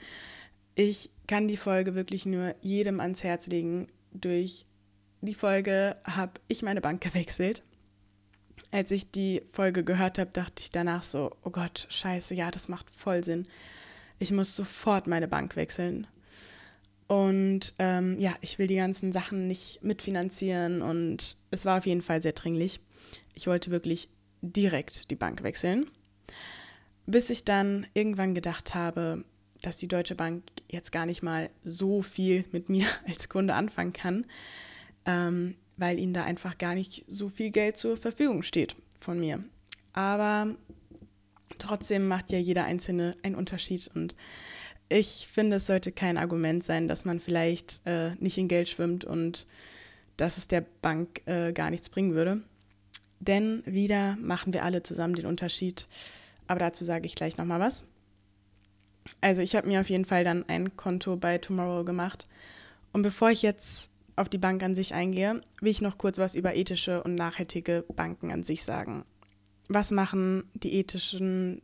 Ich 0.75 1.11
kann 1.27 1.47
die 1.47 1.59
Folge 1.59 1.95
wirklich 1.95 2.25
nur 2.25 2.55
jedem 2.63 3.01
ans 3.01 3.23
Herz 3.23 3.47
legen. 3.47 3.89
Durch 4.13 4.65
die 5.21 5.35
Folge 5.35 5.97
habe 6.05 6.41
ich 6.49 6.63
meine 6.63 6.81
Bank 6.81 7.01
gewechselt. 7.03 7.63
Als 8.71 8.91
ich 8.91 9.11
die 9.11 9.43
Folge 9.53 9.85
gehört 9.85 10.19
habe, 10.19 10.31
dachte 10.33 10.63
ich 10.63 10.71
danach 10.71 11.03
so, 11.03 11.31
oh 11.43 11.51
Gott, 11.51 11.87
scheiße, 11.91 12.35
ja, 12.35 12.51
das 12.51 12.69
macht 12.69 12.91
voll 12.91 13.23
Sinn. 13.25 13.47
Ich 14.19 14.33
muss 14.33 14.57
sofort 14.57 15.07
meine 15.07 15.29
Bank 15.29 15.55
wechseln. 15.55 16.07
Und 17.07 17.75
ähm, 17.79 18.19
ja, 18.19 18.35
ich 18.41 18.59
will 18.59 18.67
die 18.67 18.77
ganzen 18.77 19.13
Sachen 19.13 19.47
nicht 19.47 19.83
mitfinanzieren 19.83 20.81
und 20.81 21.37
es 21.51 21.65
war 21.65 21.79
auf 21.79 21.87
jeden 21.87 22.03
Fall 22.03 22.23
sehr 22.23 22.33
dringlich. 22.33 22.81
Ich 23.35 23.47
wollte 23.47 23.71
wirklich 23.71 24.09
direkt 24.41 25.11
die 25.11 25.17
Bank 25.17 25.43
wechseln. 25.43 25.91
Bis 27.07 27.29
ich 27.29 27.45
dann 27.45 27.87
irgendwann 27.93 28.35
gedacht 28.35 28.75
habe, 28.75 29.25
dass 29.61 29.77
die 29.77 29.89
Deutsche 29.89 30.15
Bank 30.15 30.43
jetzt 30.71 30.93
gar 30.93 31.07
nicht 31.07 31.23
mal 31.23 31.51
so 31.63 32.03
viel 32.03 32.45
mit 32.53 32.69
mir 32.69 32.87
als 33.07 33.29
Kunde 33.29 33.55
anfangen 33.55 33.93
kann, 33.93 34.27
ähm, 35.05 35.57
weil 35.77 35.99
ihnen 35.99 36.15
da 36.15 36.25
einfach 36.25 36.57
gar 36.59 36.75
nicht 36.75 37.05
so 37.09 37.29
viel 37.29 37.51
Geld 37.51 37.77
zur 37.77 37.97
Verfügung 37.97 38.43
steht 38.43 38.77
von 38.99 39.19
mir. 39.19 39.45
Aber 39.93 40.55
trotzdem 41.59 42.09
macht 42.09 42.33
ja 42.33 42.39
jeder 42.39 42.65
Einzelne 42.65 43.15
einen 43.23 43.35
Unterschied 43.35 43.91
und 43.95 44.17
ich 44.95 45.27
finde, 45.31 45.57
es 45.57 45.67
sollte 45.67 45.91
kein 45.91 46.17
Argument 46.17 46.63
sein, 46.63 46.87
dass 46.87 47.05
man 47.05 47.19
vielleicht 47.19 47.81
äh, 47.85 48.15
nicht 48.21 48.39
in 48.39 48.47
Geld 48.47 48.69
schwimmt 48.69 49.05
und 49.05 49.47
dass 50.17 50.39
es 50.39 50.47
der 50.47 50.65
Bank 50.83 51.23
äh, 51.27 51.53
gar 51.53 51.71
nichts 51.71 51.89
bringen 51.89 52.15
würde. 52.15 52.43
Denn 53.19 53.65
wieder 53.67 54.17
machen 54.21 54.53
wir 54.53 54.63
alle 54.63 54.85
zusammen 54.85 55.17
den 55.17 55.27
Unterschied. 55.27 55.89
Aber 56.47 56.61
dazu 56.61 56.85
sage 56.85 57.07
ich 57.07 57.17
gleich 57.17 57.37
nochmal 57.37 57.59
was. 57.59 57.85
Also 59.21 59.43
ich 59.43 59.57
habe 59.57 59.67
mir 59.67 59.81
auf 59.81 59.91
jeden 59.91 60.05
Fall 60.05 60.23
dann 60.23 60.45
ein 60.49 60.77
Konto 60.77 61.17
bei 61.17 61.39
Tomorrow 61.39 61.85
gemacht. 61.85 62.29
Und 62.93 63.03
bevor 63.03 63.31
ich 63.31 63.43
jetzt 63.43 63.91
auf 64.15 64.29
die 64.29 64.39
Bank 64.39 64.63
an 64.63 64.77
sich 64.77 64.95
eingehe, 64.95 65.41
will 65.61 65.71
ich 65.73 65.81
noch 65.81 65.99
kurz 65.99 66.19
was 66.19 66.37
über 66.37 66.55
ethische 66.55 67.03
und 67.03 67.17
nachhaltige 67.17 67.85
Banken 67.97 68.31
an 68.31 68.45
sich 68.45 68.63
sagen. 68.63 69.05
Was 69.69 69.91
machen 69.91 70.45
die 70.55 70.75
ethischen 70.75 71.63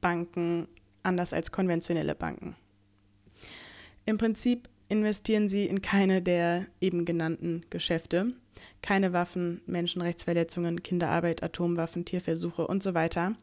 Banken 0.00 0.68
anders 1.02 1.32
als 1.32 1.52
konventionelle 1.52 2.14
Banken? 2.14 2.56
Im 4.04 4.18
Prinzip 4.18 4.68
investieren 4.88 5.48
sie 5.48 5.66
in 5.66 5.82
keine 5.82 6.20
der 6.20 6.66
eben 6.80 7.04
genannten 7.04 7.64
Geschäfte. 7.70 8.32
Keine 8.82 9.12
Waffen, 9.12 9.62
Menschenrechtsverletzungen, 9.66 10.82
Kinderarbeit, 10.82 11.42
Atomwaffen, 11.42 12.04
Tierversuche 12.04 12.66
und 12.66 12.82
so 12.82 12.94
weiter. 12.94 13.36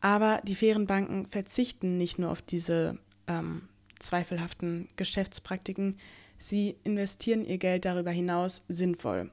Aber 0.00 0.40
die 0.44 0.54
fairen 0.54 0.86
Banken 0.86 1.26
verzichten 1.26 1.96
nicht 1.96 2.18
nur 2.18 2.30
auf 2.30 2.42
diese 2.42 2.98
ähm, 3.26 3.68
zweifelhaften 3.98 4.88
Geschäftspraktiken, 4.96 5.96
sie 6.38 6.76
investieren 6.84 7.46
ihr 7.46 7.56
Geld 7.58 7.86
darüber 7.86 8.10
hinaus 8.10 8.64
sinnvoll. 8.68 9.30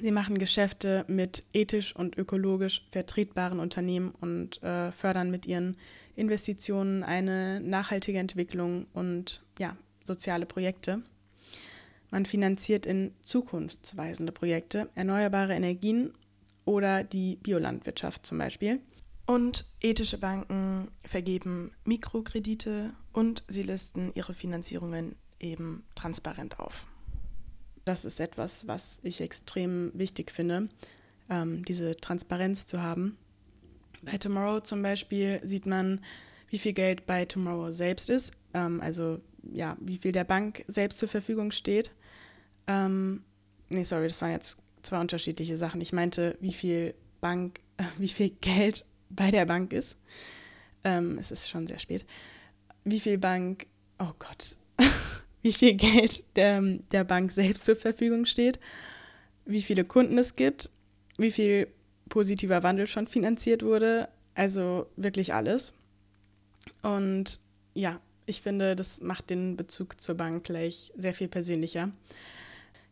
Sie 0.00 0.10
machen 0.12 0.38
Geschäfte 0.38 1.04
mit 1.08 1.44
ethisch 1.52 1.94
und 1.94 2.16
ökologisch 2.16 2.86
vertretbaren 2.90 3.58
Unternehmen 3.58 4.12
und 4.20 4.62
äh, 4.62 4.92
fördern 4.92 5.30
mit 5.30 5.46
ihren 5.46 5.76
Investitionen 6.14 7.02
eine 7.02 7.60
nachhaltige 7.60 8.18
Entwicklung 8.18 8.86
und 8.92 9.42
ja, 9.58 9.76
soziale 10.04 10.46
Projekte. 10.46 11.02
Man 12.10 12.26
finanziert 12.26 12.86
in 12.86 13.12
zukunftsweisende 13.22 14.32
Projekte, 14.32 14.88
erneuerbare 14.94 15.54
Energien 15.54 16.12
oder 16.64 17.04
die 17.04 17.36
Biolandwirtschaft 17.36 18.24
zum 18.24 18.38
Beispiel. 18.38 18.80
Und 19.26 19.66
ethische 19.80 20.18
Banken 20.18 20.88
vergeben 21.04 21.70
Mikrokredite 21.84 22.94
und 23.12 23.44
sie 23.46 23.62
listen 23.62 24.10
ihre 24.14 24.32
Finanzierungen 24.32 25.16
eben 25.38 25.84
transparent 25.94 26.58
auf. 26.58 26.86
Das 27.88 28.04
ist 28.04 28.20
etwas, 28.20 28.68
was 28.68 29.00
ich 29.02 29.22
extrem 29.22 29.92
wichtig 29.94 30.30
finde, 30.30 30.68
ähm, 31.30 31.64
diese 31.64 31.96
Transparenz 31.96 32.66
zu 32.66 32.82
haben. 32.82 33.16
Bei 34.02 34.18
Tomorrow 34.18 34.60
zum 34.60 34.82
Beispiel 34.82 35.40
sieht 35.42 35.64
man, 35.64 36.04
wie 36.50 36.58
viel 36.58 36.74
Geld 36.74 37.06
bei 37.06 37.24
Tomorrow 37.24 37.72
selbst 37.72 38.10
ist, 38.10 38.34
ähm, 38.52 38.82
also 38.82 39.22
ja, 39.42 39.74
wie 39.80 39.96
viel 39.96 40.12
der 40.12 40.24
Bank 40.24 40.66
selbst 40.68 40.98
zur 40.98 41.08
Verfügung 41.08 41.50
steht. 41.50 41.92
Ähm, 42.66 43.24
nee, 43.70 43.84
sorry, 43.84 44.08
das 44.08 44.20
waren 44.20 44.32
jetzt 44.32 44.58
zwei 44.82 45.00
unterschiedliche 45.00 45.56
Sachen. 45.56 45.80
Ich 45.80 45.94
meinte, 45.94 46.36
wie 46.42 46.52
viel 46.52 46.94
Bank, 47.22 47.58
äh, 47.78 47.84
wie 47.96 48.08
viel 48.08 48.28
Geld 48.42 48.84
bei 49.08 49.30
der 49.30 49.46
Bank 49.46 49.72
ist. 49.72 49.96
Ähm, 50.84 51.16
es 51.18 51.30
ist 51.30 51.48
schon 51.48 51.66
sehr 51.66 51.78
spät. 51.78 52.04
Wie 52.84 53.00
viel 53.00 53.16
Bank, 53.16 53.66
oh 53.98 54.12
Gott, 54.18 54.58
wie 55.42 55.52
viel 55.52 55.74
Geld 55.76 56.24
der, 56.36 56.60
der 56.92 57.04
Bank 57.04 57.32
selbst 57.32 57.64
zur 57.64 57.76
Verfügung 57.76 58.26
steht, 58.26 58.58
wie 59.44 59.62
viele 59.62 59.84
Kunden 59.84 60.18
es 60.18 60.36
gibt, 60.36 60.70
wie 61.16 61.30
viel 61.30 61.68
positiver 62.08 62.62
Wandel 62.62 62.86
schon 62.86 63.06
finanziert 63.06 63.62
wurde. 63.62 64.08
Also 64.34 64.86
wirklich 64.96 65.34
alles. 65.34 65.72
Und 66.82 67.40
ja, 67.74 68.00
ich 68.26 68.42
finde, 68.42 68.76
das 68.76 69.00
macht 69.00 69.30
den 69.30 69.56
Bezug 69.56 70.00
zur 70.00 70.14
Bank 70.14 70.44
gleich 70.44 70.92
sehr 70.96 71.14
viel 71.14 71.28
persönlicher. 71.28 71.90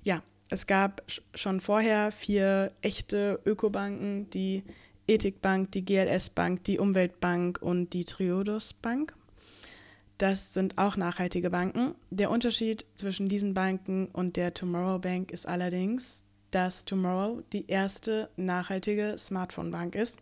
Ja, 0.03 0.23
es 0.49 0.67
gab 0.67 1.03
schon 1.35 1.61
vorher 1.61 2.12
vier 2.12 2.73
echte 2.81 3.41
Ökobanken, 3.45 4.31
die 4.31 4.62
Ethikbank, 5.07 5.73
die 5.73 5.85
GLS 5.85 6.31
Bank, 6.31 6.65
die 6.65 6.79
Umweltbank 6.79 7.61
und 7.61 7.93
die 7.93 8.05
Triodos 8.05 8.73
Bank. 8.73 9.15
Das 10.19 10.55
sind 10.55 10.79
auch 10.79 10.97
nachhaltige 10.97 11.51
Banken. 11.51 11.95
Der 12.11 12.31
Unterschied 12.31 12.87
zwischen 12.95 13.29
diesen 13.29 13.53
Banken 13.53 14.07
und 14.07 14.37
der 14.37 14.55
Tomorrow 14.55 14.99
Bank 14.99 15.31
ist 15.31 15.47
allerdings, 15.47 16.23
dass 16.51 16.87
Tomorrow 16.87 17.43
die 17.53 17.67
erste 17.67 18.31
nachhaltige 18.37 19.17
Smartphone-Bank 19.19 19.95
ist. 19.95 20.19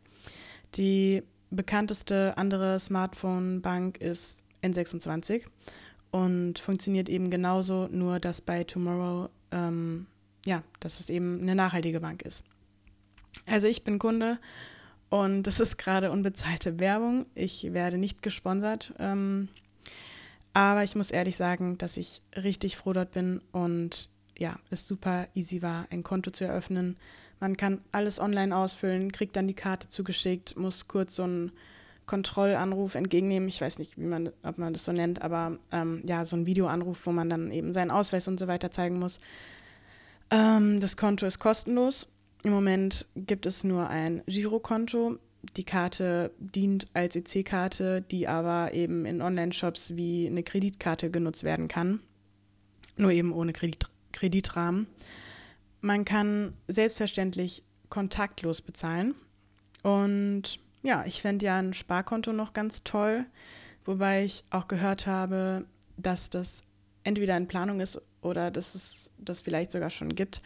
Die 0.74 1.22
bekannteste 1.50 2.36
andere 2.36 2.80
Smartphone-Bank 2.80 3.98
ist 3.98 4.42
N26 4.62 5.44
und 6.10 6.58
funktioniert 6.58 7.08
eben 7.08 7.30
genauso, 7.30 7.86
nur 7.86 8.18
dass 8.18 8.40
bei 8.40 8.64
Tomorrow, 8.64 9.28
ähm, 9.52 10.06
ja, 10.44 10.64
dass 10.80 10.98
es 10.98 11.10
eben 11.10 11.40
eine 11.40 11.54
nachhaltige 11.54 12.00
Bank 12.00 12.22
ist. 12.22 12.42
Also 13.46 13.68
ich 13.68 13.84
bin 13.84 14.00
Kunde 14.00 14.38
und 15.08 15.42
das 15.46 15.60
ist 15.60 15.78
gerade 15.78 16.10
unbezahlte 16.10 16.80
Werbung. 16.80 17.26
Ich 17.36 17.72
werde 17.72 17.98
nicht 17.98 18.22
gesponsert. 18.22 18.92
Ähm, 18.98 19.48
aber 20.54 20.84
ich 20.84 20.94
muss 20.94 21.10
ehrlich 21.10 21.36
sagen, 21.36 21.76
dass 21.78 21.96
ich 21.96 22.22
richtig 22.36 22.76
froh 22.76 22.92
dort 22.92 23.10
bin 23.10 23.42
und 23.52 24.08
ja, 24.38 24.56
es 24.70 24.88
super 24.88 25.28
easy 25.34 25.62
war, 25.62 25.86
ein 25.90 26.02
Konto 26.02 26.30
zu 26.30 26.44
eröffnen. 26.44 26.96
Man 27.40 27.56
kann 27.56 27.80
alles 27.92 28.20
online 28.20 28.56
ausfüllen, 28.56 29.12
kriegt 29.12 29.36
dann 29.36 29.48
die 29.48 29.54
Karte 29.54 29.88
zugeschickt, 29.88 30.56
muss 30.56 30.88
kurz 30.88 31.16
so 31.16 31.24
einen 31.24 31.52
Kontrollanruf 32.06 32.94
entgegennehmen. 32.94 33.48
Ich 33.48 33.60
weiß 33.60 33.78
nicht, 33.78 33.98
wie 33.98 34.06
man, 34.06 34.30
ob 34.42 34.58
man 34.58 34.72
das 34.72 34.84
so 34.84 34.92
nennt, 34.92 35.22
aber 35.22 35.58
ähm, 35.72 36.02
ja, 36.04 36.24
so 36.24 36.36
ein 36.36 36.46
Videoanruf, 36.46 37.04
wo 37.06 37.12
man 37.12 37.28
dann 37.28 37.50
eben 37.50 37.72
seinen 37.72 37.90
Ausweis 37.90 38.28
und 38.28 38.38
so 38.38 38.46
weiter 38.46 38.70
zeigen 38.70 38.98
muss. 38.98 39.18
Ähm, 40.30 40.80
das 40.80 40.96
Konto 40.96 41.26
ist 41.26 41.38
kostenlos. 41.38 42.08
Im 42.44 42.52
Moment 42.52 43.06
gibt 43.16 43.46
es 43.46 43.64
nur 43.64 43.88
ein 43.88 44.22
Girokonto. 44.26 45.18
Die 45.56 45.64
Karte 45.64 46.30
dient 46.38 46.86
als 46.94 47.16
EC-Karte, 47.16 48.02
die 48.02 48.28
aber 48.28 48.74
eben 48.74 49.06
in 49.06 49.22
Online-Shops 49.22 49.96
wie 49.96 50.26
eine 50.26 50.42
Kreditkarte 50.42 51.10
genutzt 51.10 51.44
werden 51.44 51.68
kann. 51.68 52.00
Nur 52.96 53.10
eben 53.10 53.32
ohne 53.32 53.52
Kredit 53.52 53.86
Kreditrahmen. 54.12 54.86
Man 55.80 56.04
kann 56.04 56.54
selbstverständlich 56.68 57.64
kontaktlos 57.88 58.62
bezahlen. 58.62 59.14
Und 59.82 60.60
ja, 60.82 61.04
ich 61.04 61.20
fände 61.20 61.46
ja 61.46 61.58
ein 61.58 61.74
Sparkonto 61.74 62.32
noch 62.32 62.52
ganz 62.52 62.84
toll, 62.84 63.26
wobei 63.84 64.24
ich 64.24 64.44
auch 64.50 64.68
gehört 64.68 65.06
habe, 65.06 65.66
dass 65.96 66.30
das 66.30 66.62
entweder 67.02 67.36
in 67.36 67.48
Planung 67.48 67.80
ist 67.80 68.00
oder 68.22 68.50
dass 68.50 68.74
es 68.74 69.10
das 69.18 69.40
vielleicht 69.40 69.72
sogar 69.72 69.90
schon 69.90 70.14
gibt. 70.14 70.42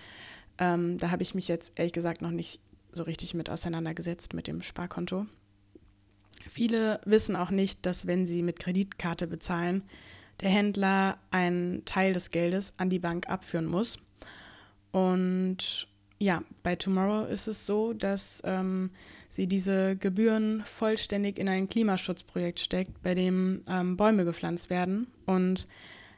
Ähm, 0.58 0.98
da 0.98 1.10
habe 1.10 1.22
ich 1.22 1.34
mich 1.34 1.48
jetzt 1.48 1.72
ehrlich 1.76 1.92
gesagt 1.92 2.20
noch 2.20 2.30
nicht 2.30 2.60
so 2.92 3.02
richtig 3.04 3.34
mit 3.34 3.50
auseinandergesetzt 3.50 4.34
mit 4.34 4.46
dem 4.46 4.62
Sparkonto. 4.62 5.26
Viele 6.48 7.00
wissen 7.04 7.36
auch 7.36 7.50
nicht, 7.50 7.84
dass 7.86 8.06
wenn 8.06 8.26
sie 8.26 8.42
mit 8.42 8.58
Kreditkarte 8.58 9.26
bezahlen, 9.26 9.82
der 10.40 10.50
Händler 10.50 11.18
einen 11.30 11.84
Teil 11.84 12.12
des 12.12 12.30
Geldes 12.30 12.72
an 12.76 12.90
die 12.90 13.00
Bank 13.00 13.28
abführen 13.28 13.66
muss. 13.66 13.98
Und 14.92 15.88
ja, 16.18 16.42
bei 16.62 16.76
Tomorrow 16.76 17.26
ist 17.26 17.46
es 17.46 17.66
so, 17.66 17.92
dass 17.92 18.40
ähm, 18.44 18.90
sie 19.28 19.46
diese 19.46 19.96
Gebühren 19.96 20.62
vollständig 20.64 21.38
in 21.38 21.48
ein 21.48 21.68
Klimaschutzprojekt 21.68 22.60
steckt, 22.60 23.02
bei 23.02 23.14
dem 23.14 23.62
ähm, 23.68 23.96
Bäume 23.96 24.24
gepflanzt 24.24 24.70
werden. 24.70 25.08
Und 25.26 25.68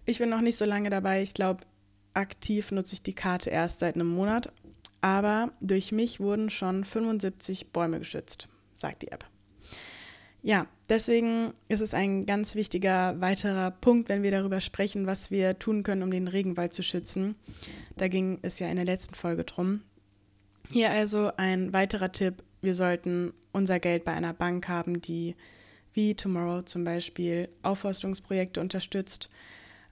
Ich 0.06 0.20
bin 0.20 0.30
noch 0.30 0.42
nicht 0.42 0.58
so 0.58 0.66
lange 0.66 0.90
dabei. 0.90 1.22
Ich 1.22 1.34
glaube, 1.34 1.62
aktiv 2.14 2.72
nutze 2.72 2.94
ich 2.94 3.04
die 3.04 3.14
Karte 3.14 3.50
erst 3.50 3.80
seit 3.80 3.96
einem 3.96 4.08
Monat. 4.08 4.52
Aber 5.02 5.52
durch 5.62 5.92
mich 5.92 6.20
wurden 6.20 6.50
schon 6.50 6.84
75 6.84 7.72
Bäume 7.72 8.00
geschützt, 8.00 8.48
sagt 8.82 9.04
die 9.04 9.12
App. 9.12 9.26
Ja, 10.44 10.66
deswegen 10.90 11.54
ist 11.68 11.82
es 11.82 11.94
ein 11.94 12.26
ganz 12.26 12.56
wichtiger 12.56 13.22
weiterer 13.22 13.70
Punkt, 13.70 14.10
wenn 14.10 14.24
wir 14.24 14.32
darüber 14.32 14.60
sprechen, 14.60 15.06
was 15.06 15.30
wir 15.30 15.60
tun 15.60 15.84
können, 15.84 16.02
um 16.02 16.10
den 16.10 16.28
Regenwald 16.28 16.74
zu 16.74 16.82
schützen. 16.82 17.36
Da 17.96 18.08
ging 18.08 18.40
es 18.42 18.58
ja 18.58 18.68
in 18.68 18.76
der 18.76 18.86
letzten 18.86 19.14
Folge 19.14 19.44
drum. 19.44 19.82
Hier 20.70 20.90
also 20.90 21.32
ein 21.38 21.74
weiterer 21.74 22.12
Tipp. 22.12 22.44
Wir 22.62 22.74
sollten 22.74 23.34
unser 23.52 23.80
Geld 23.80 24.04
bei 24.04 24.14
einer 24.14 24.34
Bank 24.34 24.68
haben, 24.68 25.02
die 25.02 25.36
wie 25.94 26.16
Tomorrow 26.16 26.64
zum 26.64 26.84
Beispiel 26.86 27.50
Aufforstungsprojekte 27.62 28.62
unterstützt. 28.62 29.30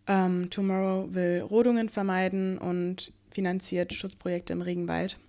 Ähm, 0.07 0.49
Tomorrow 0.49 1.13
will 1.13 1.41
Rodungen 1.41 1.89
vermeiden 1.89 2.57
und 2.57 3.11
finanziert 3.31 3.93
Schutzprojekte 3.93 4.53
im 4.53 4.61
Regenwald. 4.61 5.19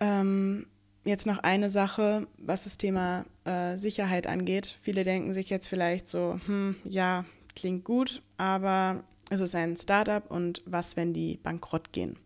Ähm, 0.00 0.66
jetzt 1.08 1.26
noch 1.26 1.38
eine 1.38 1.70
Sache, 1.70 2.26
was 2.38 2.64
das 2.64 2.78
Thema 2.78 3.24
äh, 3.44 3.76
Sicherheit 3.76 4.26
angeht. 4.26 4.76
Viele 4.82 5.04
denken 5.04 5.34
sich 5.34 5.50
jetzt 5.50 5.68
vielleicht 5.68 6.08
so, 6.08 6.38
hm, 6.46 6.76
ja, 6.84 7.24
klingt 7.56 7.84
gut, 7.84 8.22
aber 8.36 9.02
es 9.30 9.40
ist 9.40 9.54
ein 9.54 9.76
Startup 9.76 10.30
und 10.30 10.62
was, 10.64 10.96
wenn 10.96 11.12
die 11.12 11.38
bankrott 11.42 11.92
gehen? 11.92 12.16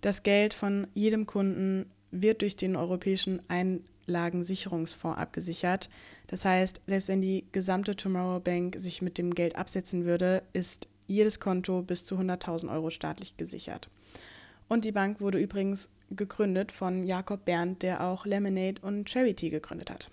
Das 0.00 0.22
Geld 0.22 0.54
von 0.54 0.86
jedem 0.94 1.26
Kunden 1.26 1.86
wird 2.10 2.42
durch 2.42 2.56
den 2.56 2.74
Europäischen 2.76 3.42
Einlagensicherungsfonds 3.48 5.18
abgesichert. 5.18 5.90
Das 6.26 6.44
heißt, 6.44 6.80
selbst 6.86 7.08
wenn 7.08 7.20
die 7.20 7.44
gesamte 7.52 7.96
Tomorrow 7.96 8.40
Bank 8.40 8.76
sich 8.78 9.02
mit 9.02 9.18
dem 9.18 9.34
Geld 9.34 9.56
absetzen 9.56 10.04
würde, 10.04 10.42
ist 10.52 10.88
jedes 11.06 11.40
Konto 11.40 11.82
bis 11.82 12.06
zu 12.06 12.16
100.000 12.16 12.72
Euro 12.72 12.90
staatlich 12.90 13.36
gesichert. 13.36 13.90
Und 14.70 14.84
die 14.84 14.92
Bank 14.92 15.20
wurde 15.20 15.40
übrigens 15.40 15.88
gegründet 16.10 16.70
von 16.70 17.02
Jakob 17.02 17.44
Berndt, 17.44 17.82
der 17.82 18.04
auch 18.04 18.24
Lemonade 18.24 18.80
und 18.82 19.10
Charity 19.10 19.50
gegründet 19.50 19.90
hat. 19.90 20.12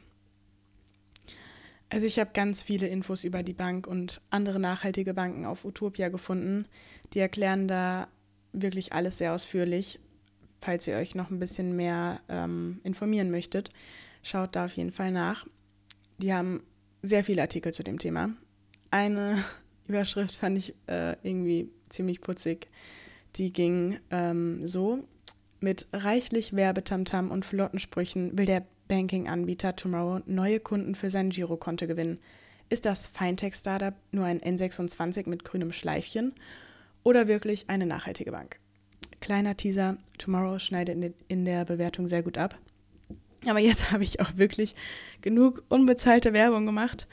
Also 1.90 2.08
ich 2.08 2.18
habe 2.18 2.32
ganz 2.34 2.64
viele 2.64 2.88
Infos 2.88 3.24
über 3.24 3.44
die 3.44 3.54
Bank 3.54 3.86
und 3.86 4.20
andere 4.32 4.60
nachhaltige 4.60 5.14
Banken 5.14 5.46
auf 5.46 5.64
Utopia 5.64 6.10
gefunden. 6.10 6.66
Die 7.14 7.20
erklären 7.20 7.68
da 7.68 8.08
wirklich 8.52 8.94
alles 8.94 9.20
sehr 9.20 9.34
ausführlich. 9.34 10.00
Falls 10.60 10.88
ihr 10.88 10.98
euch 10.98 11.14
noch 11.14 11.30
ein 11.30 11.40
bisschen 11.40 11.76
mehr 11.76 12.20
ähm, 12.28 12.82
informieren 12.84 13.30
möchtet, 13.30 13.70
schaut 14.24 14.56
da 14.56 14.66
auf 14.66 14.76
jeden 14.76 14.92
Fall 14.92 15.12
nach. 15.12 15.46
Die 16.18 16.34
haben 16.34 16.64
sehr 17.04 17.24
viele 17.24 17.44
Artikel 17.44 17.76
zu 17.76 17.84
dem 17.84 18.00
Thema. 18.00 18.32
Eine 18.90 19.44
Überschrift 19.88 20.36
fand 20.36 20.58
ich 20.58 20.74
äh, 20.88 21.16
irgendwie 21.22 21.70
ziemlich 21.90 22.22
putzig. 22.22 22.68
Die 23.38 23.54
ging 23.54 24.00
ähm, 24.12 24.68
so: 24.68 25.04
Mit 25.60 25.88
reichlich 25.94 26.56
Werbetamtam 26.56 27.32
und 27.32 27.46
flotten 27.46 27.80
Sprüchen 27.80 28.38
will 28.38 28.46
der 28.46 28.66
Banking-Anbieter 28.88 29.76
Tomorrow 29.76 30.22
neue 30.26 30.60
Kunden 30.60 30.96
für 30.96 31.10
sein 31.10 31.30
Girokonto 31.30 31.88
gewinnen. 31.88 32.20
Ist 32.70 32.86
das 32.86 33.08
Fintech-Startup 33.08 33.94
nur 34.12 34.26
ein 34.26 34.42
N26 34.42 35.30
mit 35.30 35.44
grünem 35.44 35.72
Schleifchen 35.72 36.34
oder 37.04 37.28
wirklich 37.28 37.70
eine 37.70 37.86
nachhaltige 37.86 38.32
Bank? 38.32 38.60
Kleiner 39.22 39.56
Teaser: 39.56 39.98
Tomorrow 40.18 40.60
schneidet 40.60 41.14
in 41.28 41.46
der 41.46 41.66
Bewertung 41.66 42.08
sehr 42.08 42.24
gut 42.24 42.38
ab. 42.38 42.58
Aber 43.48 43.60
jetzt 43.60 43.92
habe 43.92 44.04
ich 44.04 44.20
auch 44.20 44.38
wirklich 44.38 44.76
genug 45.22 45.64
unbezahlte 45.70 46.34
Werbung 46.34 46.66
gemacht. 46.66 47.08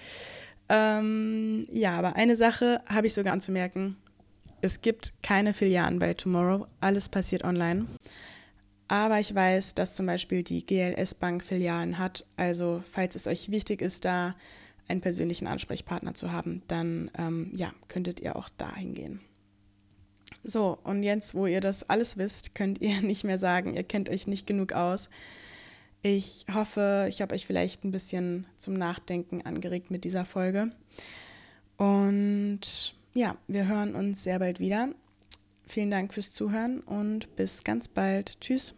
Ähm, 0.68 1.66
ja, 1.70 1.98
aber 1.98 2.16
eine 2.16 2.37
Sache 2.37 2.80
habe 2.87 3.06
ich 3.06 3.12
sogar 3.12 3.34
anzumerken. 3.34 3.96
Es 4.64 4.81
gibt 4.81 5.12
keine 5.22 5.53
Filialen 5.53 5.98
bei 5.98 6.14
Tomorrow. 6.14 6.66
Alles 6.81 7.11
passiert 7.11 7.44
online. 7.44 7.85
Aber 8.88 9.20
ich 9.20 9.35
weiß, 9.35 9.74
dass 9.74 9.92
zum 9.92 10.07
Beispiel 10.07 10.42
die 10.42 10.64
GLS 10.64 11.14
Bank 11.14 11.44
Filialen 11.44 11.98
hat. 11.98 12.27
Also 12.38 12.83
falls 12.90 13.14
es 13.14 13.27
euch 13.27 13.50
wichtig 13.50 13.83
ist, 13.83 14.07
da 14.07 14.35
einen 14.88 15.03
persönlichen 15.03 15.46
Ansprechpartner 15.46 16.14
zu 16.14 16.33
haben, 16.33 16.62
dann 16.66 17.11
ähm, 17.18 17.50
ja, 17.55 17.74
könntet 17.88 18.20
ihr 18.20 18.37
auch 18.37 18.48
dahin 18.48 18.94
gehen. 18.94 19.20
So, 20.42 20.79
und 20.83 21.03
jetzt, 21.03 21.35
wo 21.35 21.44
ihr 21.44 21.61
das 21.61 21.90
alles 21.90 22.16
wisst, 22.16 22.55
könnt 22.55 22.81
ihr 22.81 23.00
nicht 23.03 23.22
mehr 23.22 23.38
sagen, 23.38 23.74
ihr 23.74 23.85
kennt 23.85 24.09
euch 24.09 24.27
nicht 24.27 24.46
genug 24.46 24.72
aus. 24.72 25.11
Ich 26.00 26.46
hoffe, 26.50 27.05
ich 27.11 27.20
habe 27.20 27.35
euch 27.35 27.46
vielleicht 27.46 27.85
ein 27.85 27.92
bisschen 27.92 28.46
zum 28.57 28.72
Nachdenken 28.72 29.42
angeregt 29.42 29.90
mit 29.90 30.05
dieser 30.05 30.24
Folge. 30.24 30.70
Und 31.77 32.94
ja, 33.14 33.37
wir 33.46 33.66
hören 33.66 33.94
uns 33.94 34.24
sehr 34.24 34.38
bald 34.38 34.61
wieder. 34.61 34.88
Vielen 35.66 35.90
Dank 35.90 36.12
fürs 36.12 36.33
Zuhören 36.33 36.81
und 36.81 37.35
bis 37.37 37.64
ganz 37.64 37.88
bald. 37.88 38.38
Tschüss. 38.40 38.74